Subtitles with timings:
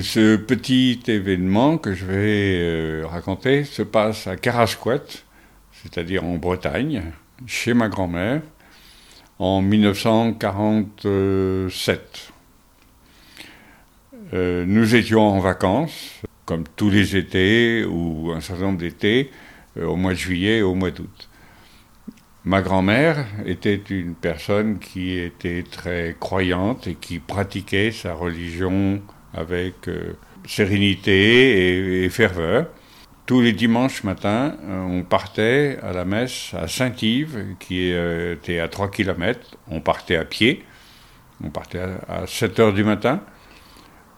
[0.00, 5.02] Ce petit événement que je vais euh, raconter se passe à Carasquet,
[5.70, 7.12] c'est-à-dire en Bretagne,
[7.46, 8.42] chez ma grand-mère,
[9.38, 12.32] en 1947.
[14.32, 19.30] Euh, nous étions en vacances, comme tous les étés ou un certain nombre d'étés,
[19.76, 21.28] euh, au mois de juillet et au mois d'août.
[22.44, 29.00] Ma grand-mère était une personne qui était très croyante et qui pratiquait sa religion
[29.34, 30.14] avec euh,
[30.46, 32.66] sérénité et, ferveur.
[33.26, 38.68] Tous les dimanches matins, euh, on partait à la messe à Saint-Yves, qui était à
[38.68, 39.56] 3 km.
[39.70, 40.64] On partait à pied.
[41.42, 43.22] On partait à 7 heures du matin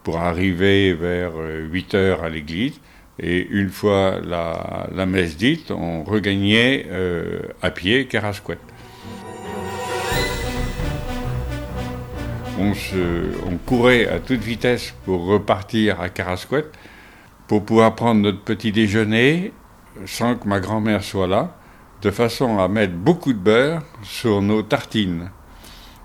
[0.03, 2.81] pour arriver vers 8 heures à l'église.
[3.19, 8.59] Et une fois la, messe dite, on regagnait euh, à pied Carasquet.
[12.59, 12.73] On,
[13.67, 16.65] courait à toute vitesse pour repartir à Carasquet
[17.49, 19.53] pour pouvoir prendre notre petit déjeuner
[20.07, 21.55] sans que ma grand-mère soit là,
[22.03, 25.31] de façon à mettre beaucoup de beurre sur nos tartines.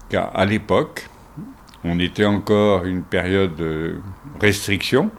[0.09, 1.07] Car à l'époque,
[1.83, 4.01] on était encore une période de
[4.39, 5.09] restriction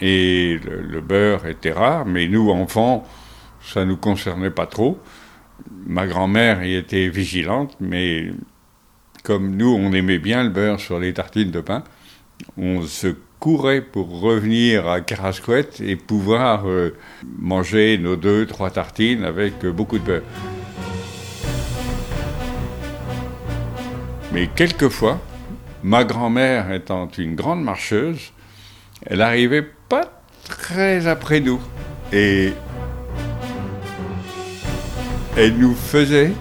[0.00, 3.06] et le, beurre était rare, mais nous, enfants,
[3.60, 4.98] ça ne nous concernait pas trop.
[5.86, 8.32] Ma grand-mère y était vigilante, mais
[9.22, 11.84] comme nous, on aimait bien le beurre sur les tartines de pain,
[12.56, 16.94] on se courait pour revenir à Carasquet et pouvoir euh,
[17.38, 20.22] manger nos deux, trois tartines avec euh, beaucoup de beurre.
[24.32, 25.18] Mais quelquefois,
[25.82, 28.32] ma grand-mère étant une grande marcheuse,
[29.06, 31.60] elle arrivait pas très après nous.
[32.12, 32.52] Et
[35.36, 36.32] elle nous faisait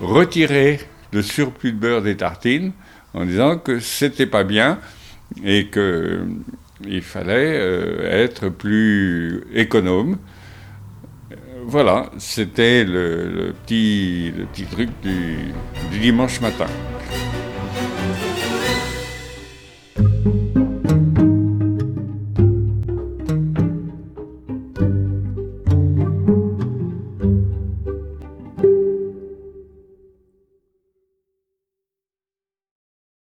[0.00, 0.80] retirer
[1.12, 2.72] le surplus de beurre des tartines
[3.14, 4.78] en disant que c'était pas bien
[5.44, 6.26] et que
[6.86, 10.18] euh, fallait euh, être plus économe.
[11.68, 16.66] Voilà, c'était le, petit, le petit truc du dimanche matin.